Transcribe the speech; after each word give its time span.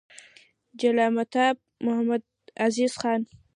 جلالتمآب 0.79 1.57
محمدعزیز 1.85 2.93
خان: 3.01 3.21